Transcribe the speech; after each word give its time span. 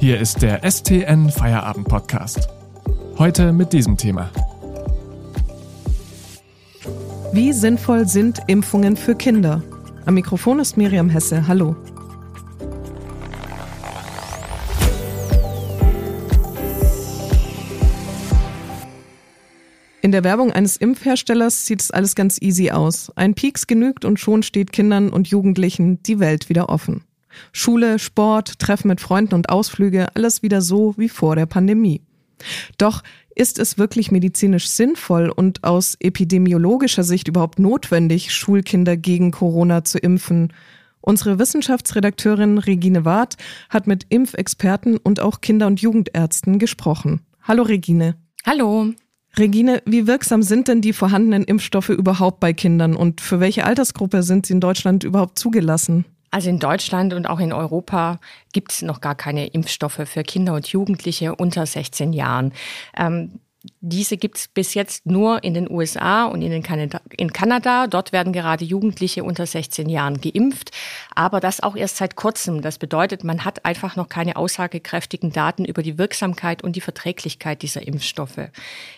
Hier 0.00 0.18
ist 0.18 0.40
der 0.40 0.62
STN 0.64 1.28
Feierabend 1.28 1.86
Podcast. 1.86 2.48
Heute 3.18 3.52
mit 3.52 3.74
diesem 3.74 3.98
Thema. 3.98 4.30
Wie 7.34 7.52
sinnvoll 7.52 8.08
sind 8.08 8.40
Impfungen 8.46 8.96
für 8.96 9.14
Kinder? 9.14 9.62
Am 10.06 10.14
Mikrofon 10.14 10.58
ist 10.58 10.78
Miriam 10.78 11.10
Hesse. 11.10 11.46
Hallo. 11.46 11.76
In 20.00 20.12
der 20.12 20.24
Werbung 20.24 20.50
eines 20.50 20.78
Impfherstellers 20.78 21.66
sieht 21.66 21.82
es 21.82 21.90
alles 21.90 22.14
ganz 22.14 22.40
easy 22.40 22.70
aus. 22.70 23.12
Ein 23.16 23.34
Pieks 23.34 23.66
genügt 23.66 24.06
und 24.06 24.18
schon 24.18 24.42
steht 24.42 24.72
Kindern 24.72 25.10
und 25.10 25.28
Jugendlichen 25.28 26.02
die 26.04 26.20
Welt 26.20 26.48
wieder 26.48 26.70
offen. 26.70 27.04
Schule, 27.52 27.98
Sport, 27.98 28.58
Treffen 28.58 28.88
mit 28.88 29.00
Freunden 29.00 29.34
und 29.34 29.48
Ausflüge, 29.48 30.08
alles 30.14 30.42
wieder 30.42 30.62
so 30.62 30.94
wie 30.96 31.08
vor 31.08 31.36
der 31.36 31.46
Pandemie. 31.46 32.02
Doch 32.78 33.02
ist 33.34 33.58
es 33.58 33.78
wirklich 33.78 34.10
medizinisch 34.10 34.68
sinnvoll 34.68 35.30
und 35.30 35.64
aus 35.64 35.96
epidemiologischer 36.00 37.04
Sicht 37.04 37.28
überhaupt 37.28 37.58
notwendig, 37.58 38.34
Schulkinder 38.34 38.96
gegen 38.96 39.30
Corona 39.30 39.84
zu 39.84 39.98
impfen? 39.98 40.52
Unsere 41.00 41.38
Wissenschaftsredakteurin 41.38 42.58
Regine 42.58 43.04
Ward 43.04 43.36
hat 43.70 43.86
mit 43.86 44.04
Impfexperten 44.10 44.98
und 44.98 45.20
auch 45.20 45.40
Kinder- 45.40 45.66
und 45.66 45.80
Jugendärzten 45.80 46.58
gesprochen. 46.58 47.20
Hallo 47.42 47.62
Regine. 47.62 48.16
Hallo. 48.44 48.92
Regine, 49.38 49.82
wie 49.86 50.06
wirksam 50.06 50.42
sind 50.42 50.68
denn 50.68 50.80
die 50.80 50.92
vorhandenen 50.92 51.44
Impfstoffe 51.44 51.88
überhaupt 51.88 52.40
bei 52.40 52.52
Kindern 52.52 52.94
und 52.96 53.20
für 53.20 53.40
welche 53.40 53.64
Altersgruppe 53.64 54.22
sind 54.22 54.46
sie 54.46 54.54
in 54.54 54.60
Deutschland 54.60 55.04
überhaupt 55.04 55.38
zugelassen? 55.38 56.04
Also 56.30 56.48
in 56.48 56.58
Deutschland 56.58 57.12
und 57.12 57.26
auch 57.26 57.40
in 57.40 57.52
Europa 57.52 58.20
gibt 58.52 58.72
es 58.72 58.82
noch 58.82 59.00
gar 59.00 59.14
keine 59.14 59.48
Impfstoffe 59.48 60.00
für 60.04 60.22
Kinder 60.22 60.54
und 60.54 60.68
Jugendliche 60.68 61.34
unter 61.34 61.66
16 61.66 62.12
Jahren. 62.12 62.52
Ähm, 62.96 63.40
diese 63.80 64.16
gibt 64.16 64.38
es 64.38 64.48
bis 64.48 64.72
jetzt 64.72 65.04
nur 65.04 65.44
in 65.44 65.52
den 65.52 65.70
USA 65.70 66.24
und 66.24 66.40
in, 66.40 66.62
Kanada, 66.62 67.00
in 67.16 67.30
Kanada. 67.30 67.86
Dort 67.88 68.10
werden 68.10 68.32
gerade 68.32 68.64
Jugendliche 68.64 69.22
unter 69.22 69.44
16 69.44 69.90
Jahren 69.90 70.20
geimpft, 70.20 70.70
aber 71.14 71.40
das 71.40 71.62
auch 71.62 71.76
erst 71.76 71.98
seit 71.98 72.16
kurzem. 72.16 72.62
Das 72.62 72.78
bedeutet, 72.78 73.22
man 73.22 73.44
hat 73.44 73.66
einfach 73.66 73.96
noch 73.96 74.08
keine 74.08 74.36
aussagekräftigen 74.36 75.32
Daten 75.32 75.66
über 75.66 75.82
die 75.82 75.98
Wirksamkeit 75.98 76.64
und 76.64 76.74
die 76.74 76.80
Verträglichkeit 76.80 77.60
dieser 77.60 77.86
Impfstoffe. 77.86 78.48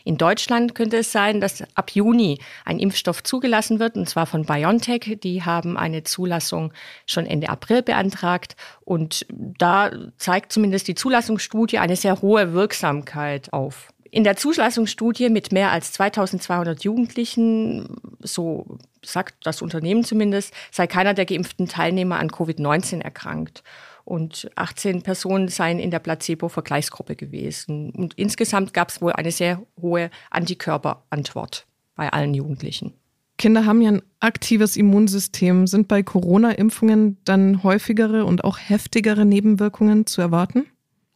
In 0.04 0.16
Deutschland 0.16 0.76
könnte 0.76 0.98
es 0.98 1.10
sein, 1.10 1.40
dass 1.40 1.64
ab 1.74 1.90
Juni 1.90 2.38
ein 2.64 2.78
Impfstoff 2.78 3.24
zugelassen 3.24 3.80
wird, 3.80 3.96
und 3.96 4.08
zwar 4.08 4.26
von 4.26 4.44
BioNTech. 4.44 5.18
Die 5.24 5.42
haben 5.42 5.76
eine 5.76 6.04
Zulassung 6.04 6.72
schon 7.06 7.26
Ende 7.26 7.48
April 7.48 7.82
beantragt 7.82 8.54
und 8.84 9.26
da 9.28 9.90
zeigt 10.18 10.52
zumindest 10.52 10.86
die 10.86 10.94
Zulassungsstudie 10.94 11.78
eine 11.78 11.96
sehr 11.96 12.22
hohe 12.22 12.52
Wirksamkeit 12.52 13.52
auf. 13.52 13.88
In 14.14 14.24
der 14.24 14.36
Zulassungsstudie 14.36 15.30
mit 15.30 15.52
mehr 15.52 15.70
als 15.70 15.92
2200 15.92 16.84
Jugendlichen, 16.84 17.96
so 18.20 18.76
sagt 19.02 19.46
das 19.46 19.62
Unternehmen 19.62 20.04
zumindest, 20.04 20.52
sei 20.70 20.86
keiner 20.86 21.14
der 21.14 21.24
geimpften 21.24 21.66
Teilnehmer 21.66 22.18
an 22.18 22.28
Covid-19 22.28 23.00
erkrankt. 23.00 23.64
Und 24.04 24.50
18 24.54 25.00
Personen 25.00 25.48
seien 25.48 25.78
in 25.78 25.90
der 25.90 26.00
Placebo-Vergleichsgruppe 26.00 27.16
gewesen. 27.16 27.90
Und 27.92 28.12
insgesamt 28.18 28.74
gab 28.74 28.90
es 28.90 29.00
wohl 29.00 29.12
eine 29.14 29.32
sehr 29.32 29.62
hohe 29.80 30.10
Antikörperantwort 30.28 31.66
bei 31.94 32.12
allen 32.12 32.34
Jugendlichen. 32.34 32.92
Kinder 33.38 33.64
haben 33.64 33.80
ja 33.80 33.92
ein 33.92 34.02
aktives 34.20 34.76
Immunsystem. 34.76 35.66
Sind 35.66 35.88
bei 35.88 36.02
Corona-Impfungen 36.02 37.16
dann 37.24 37.62
häufigere 37.62 38.26
und 38.26 38.44
auch 38.44 38.58
heftigere 38.58 39.24
Nebenwirkungen 39.24 40.04
zu 40.04 40.20
erwarten? 40.20 40.66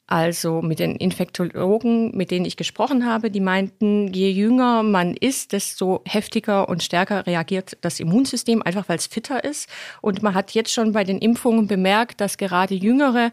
Also 0.09 0.63
mit 0.63 0.79
den 0.79 0.95
Infektologen, 0.95 2.17
mit 2.17 2.31
denen 2.31 2.45
ich 2.45 2.57
gesprochen 2.57 3.05
habe, 3.07 3.29
die 3.29 3.41
meinten, 3.41 4.13
je 4.13 4.31
jünger 4.31 4.85
man 4.85 5.15
ist, 5.15 5.53
desto 5.53 6.01
heftiger 6.07 6.69
und 6.69 6.85
stärker 6.85 7.27
reagiert 7.27 7.77
das 7.81 7.99
Immunsystem, 7.99 8.63
einfach 8.63 8.89
weil 8.89 8.99
es 8.99 9.07
fitter 9.07 9.43
ist. 9.43 9.69
Und 10.01 10.23
man 10.23 10.35
hat 10.35 10.53
jetzt 10.53 10.73
schon 10.73 10.93
bei 10.93 11.03
den 11.03 11.19
Impfungen 11.19 11.67
bemerkt, 11.67 12.21
dass 12.21 12.39
gerade 12.39 12.75
Jüngere 12.75 13.33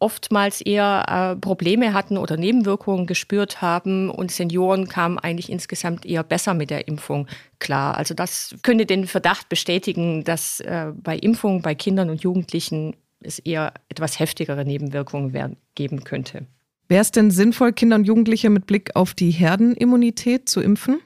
oftmals 0.00 0.60
eher 0.60 1.34
äh, 1.36 1.40
Probleme 1.40 1.94
hatten 1.94 2.18
oder 2.18 2.36
Nebenwirkungen 2.36 3.06
gespürt 3.06 3.62
haben 3.62 4.10
und 4.10 4.32
Senioren 4.32 4.88
kamen 4.88 5.20
eigentlich 5.20 5.50
insgesamt 5.50 6.04
eher 6.04 6.24
besser 6.24 6.54
mit 6.54 6.70
der 6.70 6.88
Impfung 6.88 7.28
klar. 7.60 7.96
Also 7.96 8.12
das 8.12 8.56
könnte 8.62 8.84
den 8.84 9.06
Verdacht 9.06 9.48
bestätigen, 9.48 10.24
dass 10.24 10.58
äh, 10.58 10.86
bei 10.92 11.16
Impfungen 11.16 11.62
bei 11.62 11.76
Kindern 11.76 12.10
und 12.10 12.22
Jugendlichen 12.22 12.96
es 13.24 13.38
eher 13.38 13.74
etwas 13.88 14.18
heftigere 14.18 14.64
Nebenwirkungen 14.64 15.32
werden, 15.32 15.56
geben 15.74 16.04
könnte. 16.04 16.46
Wäre 16.88 17.02
es 17.02 17.10
denn 17.10 17.30
sinnvoll, 17.30 17.72
Kinder 17.72 17.96
und 17.96 18.04
Jugendliche 18.04 18.50
mit 18.50 18.66
Blick 18.66 18.94
auf 18.94 19.14
die 19.14 19.30
Herdenimmunität 19.30 20.48
zu 20.48 20.60
impfen? 20.60 21.00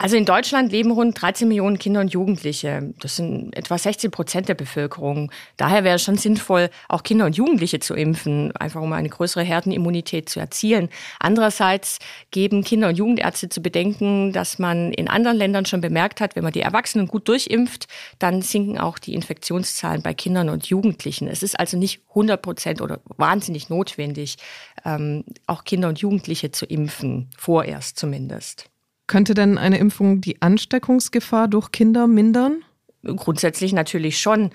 Also 0.00 0.16
in 0.16 0.24
Deutschland 0.24 0.70
leben 0.70 0.92
rund 0.92 1.20
13 1.20 1.48
Millionen 1.48 1.76
Kinder 1.76 1.98
und 2.00 2.12
Jugendliche. 2.12 2.94
Das 3.00 3.16
sind 3.16 3.52
etwa 3.56 3.76
16 3.76 4.12
Prozent 4.12 4.48
der 4.48 4.54
Bevölkerung. 4.54 5.32
Daher 5.56 5.82
wäre 5.82 5.96
es 5.96 6.04
schon 6.04 6.16
sinnvoll, 6.16 6.70
auch 6.88 7.02
Kinder 7.02 7.26
und 7.26 7.36
Jugendliche 7.36 7.80
zu 7.80 7.94
impfen, 7.94 8.54
einfach 8.56 8.80
um 8.80 8.92
eine 8.92 9.08
größere 9.08 9.42
Herdenimmunität 9.42 10.28
zu 10.28 10.38
erzielen. 10.38 10.88
Andererseits 11.18 11.98
geben 12.30 12.62
Kinder- 12.62 12.90
und 12.90 12.96
Jugendärzte 12.96 13.48
zu 13.48 13.60
bedenken, 13.60 14.32
dass 14.32 14.60
man 14.60 14.92
in 14.92 15.08
anderen 15.08 15.36
Ländern 15.36 15.66
schon 15.66 15.80
bemerkt 15.80 16.20
hat, 16.20 16.36
wenn 16.36 16.44
man 16.44 16.52
die 16.52 16.60
Erwachsenen 16.60 17.08
gut 17.08 17.26
durchimpft, 17.26 17.88
dann 18.20 18.40
sinken 18.40 18.78
auch 18.78 19.00
die 19.00 19.14
Infektionszahlen 19.14 20.02
bei 20.02 20.14
Kindern 20.14 20.48
und 20.48 20.66
Jugendlichen. 20.68 21.26
Es 21.26 21.42
ist 21.42 21.58
also 21.58 21.76
nicht 21.76 22.02
100 22.10 22.40
Prozent 22.40 22.80
oder 22.80 23.00
wahnsinnig 23.16 23.68
notwendig, 23.68 24.36
ähm, 24.84 25.24
auch 25.48 25.64
Kinder 25.64 25.88
und 25.88 25.98
Jugendliche 25.98 26.52
zu 26.52 26.66
impfen, 26.66 27.30
vorerst 27.36 27.98
zumindest. 27.98 28.70
Könnte 29.08 29.34
denn 29.34 29.58
eine 29.58 29.78
Impfung 29.78 30.20
die 30.20 30.40
Ansteckungsgefahr 30.40 31.48
durch 31.48 31.72
Kinder 31.72 32.06
mindern? 32.06 32.62
Grundsätzlich 33.02 33.72
natürlich 33.72 34.20
schon. 34.20 34.50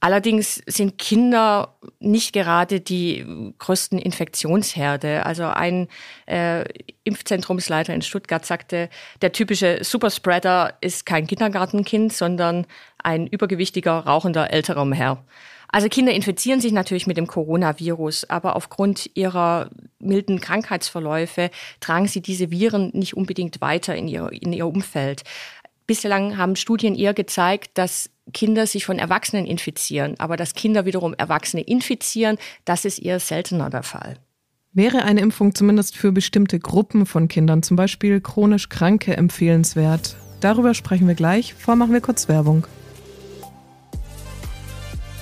Allerdings 0.00 0.62
sind 0.66 0.96
Kinder 0.98 1.74
nicht 1.98 2.32
gerade 2.32 2.80
die 2.80 3.54
größten 3.58 3.98
Infektionsherde. 3.98 5.26
Also 5.26 5.44
ein 5.46 5.88
äh, 6.26 6.64
Impfzentrumsleiter 7.02 7.92
in 7.92 8.02
Stuttgart 8.02 8.46
sagte, 8.46 8.90
der 9.22 9.32
typische 9.32 9.78
Superspreader 9.82 10.74
ist 10.80 11.04
kein 11.04 11.26
Kindergartenkind, 11.26 12.12
sondern 12.12 12.66
ein 13.02 13.26
übergewichtiger, 13.26 13.92
rauchender 13.98 14.52
älterer 14.52 14.88
Herr. 14.92 15.24
Also 15.68 15.88
Kinder 15.88 16.12
infizieren 16.12 16.60
sich 16.60 16.72
natürlich 16.72 17.06
mit 17.06 17.18
dem 17.18 17.26
Coronavirus, 17.26 18.24
aber 18.30 18.56
aufgrund 18.56 19.10
ihrer 19.14 19.70
milden 19.98 20.40
Krankheitsverläufe 20.40 21.50
tragen 21.80 22.08
sie 22.08 22.22
diese 22.22 22.50
Viren 22.50 22.90
nicht 22.94 23.16
unbedingt 23.16 23.60
weiter 23.60 23.94
in 23.94 24.08
ihr, 24.08 24.30
in 24.32 24.52
ihr 24.52 24.66
Umfeld. 24.66 25.24
Bislang 25.86 26.36
haben 26.36 26.56
Studien 26.56 26.94
eher 26.94 27.14
gezeigt, 27.14 27.72
dass 27.74 28.10
Kinder 28.32 28.66
sich 28.66 28.84
von 28.84 28.98
Erwachsenen 28.98 29.46
infizieren, 29.46 30.14
aber 30.18 30.36
dass 30.36 30.54
Kinder 30.54 30.84
wiederum 30.84 31.14
Erwachsene 31.14 31.62
infizieren, 31.62 32.38
das 32.64 32.84
ist 32.84 32.98
eher 32.98 33.20
seltener 33.20 33.70
der 33.70 33.82
Fall. 33.82 34.16
Wäre 34.72 35.02
eine 35.04 35.20
Impfung 35.20 35.54
zumindest 35.54 35.96
für 35.96 36.12
bestimmte 36.12 36.58
Gruppen 36.58 37.06
von 37.06 37.28
Kindern, 37.28 37.62
zum 37.62 37.76
Beispiel 37.76 38.20
chronisch 38.20 38.68
Kranke, 38.68 39.16
empfehlenswert? 39.16 40.16
Darüber 40.40 40.74
sprechen 40.74 41.08
wir 41.08 41.14
gleich. 41.14 41.54
Vorher 41.54 41.76
machen 41.76 41.94
wir 41.94 42.00
kurz 42.00 42.28
Werbung. 42.28 42.66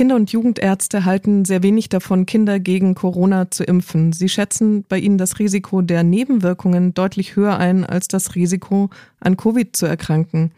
Kinder- 0.00 0.16
und 0.16 0.32
Jugendärzte 0.32 1.04
halten 1.04 1.44
sehr 1.44 1.62
wenig 1.62 1.90
davon, 1.90 2.24
Kinder 2.24 2.58
gegen 2.58 2.94
Corona 2.94 3.50
zu 3.50 3.64
impfen. 3.64 4.14
Sie 4.14 4.30
schätzen 4.30 4.82
bei 4.88 4.96
ihnen 4.96 5.18
das 5.18 5.38
Risiko 5.38 5.82
der 5.82 6.04
Nebenwirkungen 6.04 6.94
deutlich 6.94 7.36
höher 7.36 7.58
ein 7.58 7.84
als 7.84 8.08
das 8.08 8.34
Risiko, 8.34 8.88
an 9.20 9.36
Covid 9.36 9.76
zu 9.76 9.84
erkranken. 9.84 10.52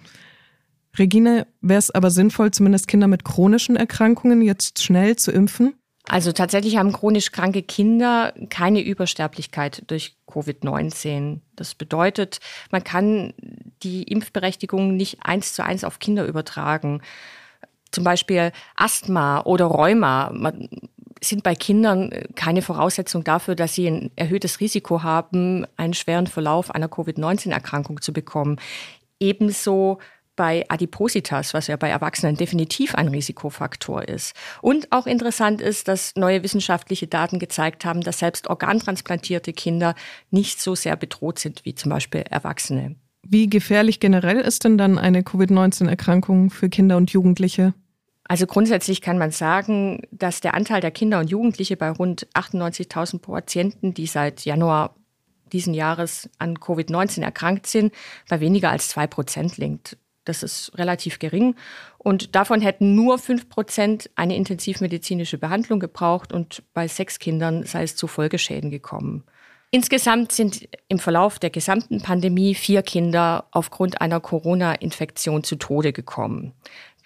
Regine, 0.97 1.49
wäre 1.61 1.81
es 1.81 1.91
aber 1.91 2.13
sinnvoll, 2.13 2.53
zumindest 2.53 2.87
Kinder 2.87 3.09
mit 3.09 3.25
chronischen 3.25 3.75
Erkrankungen 3.75 4.43
jetzt 4.43 4.81
schnell 4.81 5.17
zu 5.17 5.33
impfen? 5.33 5.75
Also 6.07 6.31
tatsächlich 6.31 6.77
haben 6.77 6.93
chronisch 6.93 7.33
kranke 7.33 7.65
Kinder 7.65 8.35
keine 8.49 8.81
Übersterblichkeit 8.81 9.83
durch 9.89 10.15
Covid-19. 10.29 11.41
Das 11.57 11.75
bedeutet, 11.75 12.39
man 12.71 12.85
kann 12.85 13.35
die 13.83 14.05
Impfberechtigung 14.05 14.95
nicht 14.95 15.19
eins 15.25 15.53
zu 15.53 15.65
eins 15.65 15.83
auf 15.83 15.99
Kinder 15.99 16.27
übertragen 16.27 17.01
zum 17.93 18.05
Beispiel 18.05 18.53
Asthma 18.77 19.43
oder 19.43 19.67
Rheuma 19.67 20.33
sind 21.25 21.43
bei 21.43 21.55
Kindern 21.55 22.11
keine 22.35 22.63
Voraussetzung 22.63 23.25
dafür, 23.25 23.55
dass 23.55 23.75
sie 23.75 23.87
ein 23.87 24.11
erhöhtes 24.17 24.61
Risiko 24.61 25.03
haben, 25.03 25.67
einen 25.77 25.95
schweren 25.95 26.27
Verlauf 26.27 26.75
einer 26.75 26.89
Covid-19-Erkrankung 26.89 28.01
zu 28.01 28.13
bekommen. 28.13 28.57
Ebenso 29.21 29.99
bei 30.35 30.65
Adipositas, 30.69 31.53
was 31.55 31.67
ja 31.67 31.77
bei 31.77 31.89
Erwachsenen 31.89 32.37
definitiv 32.37 32.95
ein 32.95 33.09
Risikofaktor 33.09 34.09
ist. 34.09 34.35
Und 34.63 34.91
auch 34.91 35.07
interessant 35.07 35.61
ist, 35.61 35.89
dass 35.89 36.15
neue 36.17 36.43
wissenschaftliche 36.43 37.07
Daten 37.07 37.39
gezeigt 37.39 37.85
haben, 37.85 38.01
dass 38.01 38.21
selbst 38.21 38.49
organtransplantierte 38.49 39.53
Kinder 39.53 39.95
nicht 40.31 40.61
so 40.61 40.75
sehr 40.75 40.97
bedroht 40.97 41.39
sind 41.39 41.65
wie 41.65 41.75
zum 41.75 41.91
Beispiel 41.91 42.25
Erwachsene. 42.29 42.97
Wie 43.25 43.49
gefährlich 43.49 44.01
generell 44.01 44.41
ist 44.41 44.65
denn 44.65 44.79
dann 44.79 44.99
eine 44.99 45.23
Covid-19-Erkrankung 45.23 46.51
für 46.51 46.69
Kinder 46.69 46.97
und 46.97 47.13
Jugendliche? 47.13 47.75
Also 48.33 48.47
grundsätzlich 48.47 49.03
kann 49.03 49.19
man 49.19 49.31
sagen, 49.31 50.01
dass 50.11 50.41
der 50.41 50.55
Anteil 50.55 50.81
der 50.81 50.91
Kinder 50.91 51.19
und 51.19 51.29
Jugendliche 51.29 51.77
bei 51.77 51.91
rund 51.91 52.27
98.000 52.29 53.19
Patienten, 53.19 53.93
die 53.93 54.07
seit 54.07 54.47
Januar 54.47 54.95
diesen 55.53 55.75
Jahres 55.75 56.31
an 56.39 56.57
Covid-19 56.57 57.21
erkrankt 57.21 57.67
sind, 57.67 57.93
bei 58.31 58.41
weniger 58.41 58.71
als 58.71 58.89
zwei 58.89 59.07
Prozent 59.07 59.59
liegt. 59.59 59.99
Das 60.25 60.43
ist 60.43 60.73
relativ 60.79 61.19
gering. 61.19 61.57
Und 61.99 62.35
davon 62.35 62.63
hätten 62.63 62.95
nur 62.95 63.19
fünf 63.19 63.51
Prozent 63.51 64.09
eine 64.15 64.35
intensivmedizinische 64.35 65.37
Behandlung 65.37 65.79
gebraucht 65.79 66.33
und 66.33 66.63
bei 66.73 66.89
sechs 66.89 67.19
Kindern 67.19 67.67
sei 67.67 67.83
es 67.83 67.97
zu 67.97 68.07
Folgeschäden 68.07 68.71
gekommen. 68.71 69.25
Insgesamt 69.75 70.33
sind 70.33 70.69
im 70.89 70.99
Verlauf 70.99 71.39
der 71.39 71.49
gesamten 71.49 72.03
Pandemie 72.03 72.55
vier 72.55 72.83
Kinder 72.83 73.47
aufgrund 73.53 74.03
einer 74.03 74.21
Corona-Infektion 74.21 75.45
zu 75.45 75.57
Tode 75.57 75.95
gekommen. 75.95 76.53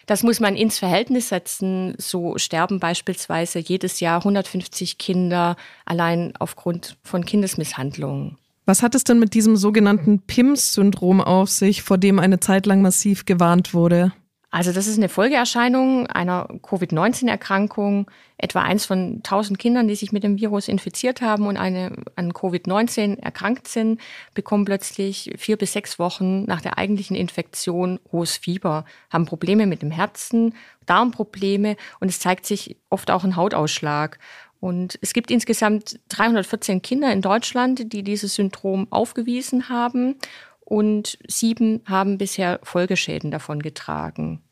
Das 0.07 0.23
muss 0.23 0.39
man 0.39 0.55
ins 0.55 0.79
Verhältnis 0.79 1.29
setzen. 1.29 1.95
So 1.99 2.39
sterben 2.39 2.79
beispielsweise 2.79 3.59
jedes 3.59 4.01
Jahr 4.01 4.19
150 4.19 4.99
Kinder 4.99 5.57
allein 5.85 6.33
aufgrund 6.39 6.97
von 7.03 7.25
Kindesmisshandlungen. 7.25 8.39
Was 8.65 8.83
hat 8.83 8.95
es 8.95 9.05
denn 9.05 9.19
mit 9.19 9.35
diesem 9.35 9.57
sogenannten 9.57 10.21
PIMS-Syndrom 10.21 11.21
auf 11.21 11.51
sich, 11.51 11.83
vor 11.83 11.99
dem 11.99 12.19
eine 12.19 12.41
Zeit 12.41 12.67
lang 12.67 12.83
massiv 12.83 13.25
gewarnt 13.25 13.75
wurde? 13.75 14.13
Also 14.57 14.73
das 14.73 14.87
ist 14.87 14.97
eine 14.97 15.11
Folgeerscheinung 15.11 16.07
einer 16.07 16.49
Covid-19-Erkrankung. 16.63 18.11
Etwa 18.39 18.63
eins 18.63 18.87
von 18.87 19.17
1000 19.17 19.59
Kindern, 19.59 19.87
die 19.87 19.97
sich 19.97 20.13
mit 20.13 20.23
dem 20.23 20.39
Virus 20.39 20.69
infiziert 20.69 21.21
haben 21.21 21.47
und 21.47 21.59
eine, 21.59 21.93
an 22.17 22.33
Covid-19 22.33 23.21
erkrankt 23.21 23.69
sind, 23.69 24.01
bekommen 24.33 24.65
plötzlich 24.65 25.31
vier 25.37 25.59
bis 25.59 25.75
sechs 25.75 25.99
Wochen 25.99 26.45
nach 26.45 26.63
der 26.63 26.79
eigentlichen 26.79 27.17
Infektion 27.17 28.01
hohes 28.11 28.39
Fieber, 28.39 28.87
haben 29.11 29.27
Probleme 29.27 29.67
mit 29.67 29.83
dem 29.83 29.91
Herzen, 29.91 30.55
Darmprobleme 30.87 31.77
und 32.01 32.09
es 32.09 32.19
zeigt 32.19 32.47
sich 32.47 32.79
oft 32.89 33.11
auch 33.11 33.25
ein 33.25 33.37
Hautausschlag. 33.37 34.19
Und 34.59 34.99
es 35.03 35.13
gibt 35.13 35.31
insgesamt 35.31 36.01
314 36.09 36.81
Kinder 36.81 37.13
in 37.13 37.21
Deutschland, 37.21 37.93
die 37.93 38.03
dieses 38.03 38.37
Syndrom 38.37 38.87
aufgewiesen 38.89 39.69
haben. 39.69 40.17
Und 40.61 41.19
sieben 41.29 41.83
haben 41.85 42.17
bisher 42.17 42.59
Folgeschäden 42.63 43.31
davon 43.31 43.61
getragen. 43.61 44.43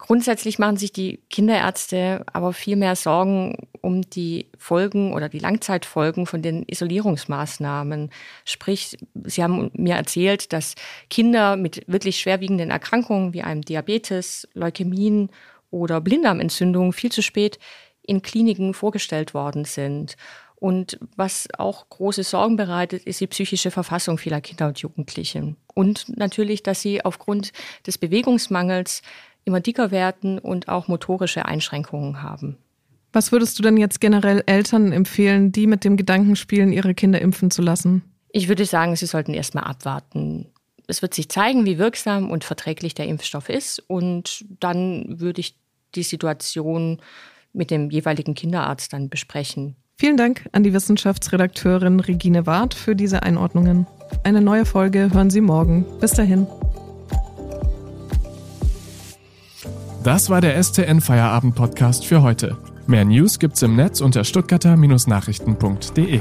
Grundsätzlich 0.00 0.58
machen 0.58 0.78
sich 0.78 0.92
die 0.92 1.20
Kinderärzte 1.28 2.24
aber 2.32 2.54
viel 2.54 2.76
mehr 2.76 2.96
Sorgen 2.96 3.68
um 3.82 4.00
die 4.00 4.46
Folgen 4.56 5.12
oder 5.12 5.28
die 5.28 5.38
Langzeitfolgen 5.38 6.24
von 6.24 6.40
den 6.40 6.64
Isolierungsmaßnahmen. 6.66 8.10
Sprich, 8.46 8.96
Sie 9.24 9.42
haben 9.42 9.70
mir 9.74 9.96
erzählt, 9.96 10.54
dass 10.54 10.74
Kinder 11.10 11.56
mit 11.56 11.84
wirklich 11.86 12.18
schwerwiegenden 12.18 12.70
Erkrankungen 12.70 13.34
wie 13.34 13.42
einem 13.42 13.60
Diabetes, 13.60 14.48
Leukämien 14.54 15.28
oder 15.70 16.00
Blinddarmentzündungen 16.00 16.94
viel 16.94 17.12
zu 17.12 17.20
spät 17.20 17.58
in 18.02 18.22
Kliniken 18.22 18.72
vorgestellt 18.72 19.34
worden 19.34 19.66
sind. 19.66 20.16
Und 20.56 20.98
was 21.16 21.48
auch 21.56 21.88
große 21.88 22.22
Sorgen 22.22 22.56
bereitet, 22.56 23.04
ist 23.04 23.20
die 23.20 23.26
psychische 23.26 23.70
Verfassung 23.70 24.18
vieler 24.18 24.42
Kinder 24.42 24.68
und 24.68 24.78
Jugendlichen. 24.78 25.56
Und 25.74 26.14
natürlich, 26.18 26.62
dass 26.62 26.82
sie 26.82 27.02
aufgrund 27.02 27.52
des 27.86 27.96
Bewegungsmangels 27.96 29.00
immer 29.44 29.60
dicker 29.60 29.90
werden 29.90 30.38
und 30.38 30.68
auch 30.68 30.88
motorische 30.88 31.46
Einschränkungen 31.46 32.22
haben. 32.22 32.56
Was 33.12 33.32
würdest 33.32 33.58
du 33.58 33.62
denn 33.62 33.76
jetzt 33.76 34.00
generell 34.00 34.42
Eltern 34.46 34.92
empfehlen, 34.92 35.50
die 35.50 35.66
mit 35.66 35.84
dem 35.84 35.96
Gedanken 35.96 36.36
spielen, 36.36 36.72
ihre 36.72 36.94
Kinder 36.94 37.20
impfen 37.20 37.50
zu 37.50 37.60
lassen? 37.60 38.02
Ich 38.32 38.48
würde 38.48 38.64
sagen, 38.64 38.94
sie 38.94 39.06
sollten 39.06 39.34
erstmal 39.34 39.64
abwarten. 39.64 40.46
Es 40.86 41.02
wird 41.02 41.14
sich 41.14 41.28
zeigen, 41.28 41.66
wie 41.66 41.78
wirksam 41.78 42.30
und 42.30 42.44
verträglich 42.44 42.94
der 42.94 43.06
Impfstoff 43.06 43.48
ist. 43.48 43.82
Und 43.88 44.44
dann 44.60 45.20
würde 45.20 45.40
ich 45.40 45.56
die 45.96 46.04
Situation 46.04 47.00
mit 47.52 47.70
dem 47.70 47.90
jeweiligen 47.90 48.34
Kinderarzt 48.34 48.92
dann 48.92 49.08
besprechen. 49.08 49.74
Vielen 49.98 50.16
Dank 50.16 50.48
an 50.52 50.62
die 50.62 50.72
Wissenschaftsredakteurin 50.72 52.00
Regine 52.00 52.46
Ward 52.46 52.74
für 52.74 52.96
diese 52.96 53.22
Einordnungen. 53.22 53.86
Eine 54.24 54.40
neue 54.40 54.64
Folge 54.64 55.10
hören 55.12 55.30
Sie 55.30 55.40
morgen. 55.40 55.84
Bis 56.00 56.12
dahin. 56.12 56.46
Das 60.02 60.30
war 60.30 60.40
der 60.40 60.62
STN 60.62 61.02
Feierabend 61.02 61.54
Podcast 61.54 62.06
für 62.06 62.22
heute. 62.22 62.56
Mehr 62.86 63.04
News 63.04 63.38
gibt's 63.38 63.60
im 63.60 63.76
Netz 63.76 64.00
unter 64.00 64.24
stuttgarter-nachrichten.de. 64.24 66.20